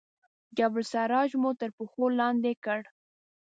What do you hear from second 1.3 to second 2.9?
مو تر پښو لاندې کړ.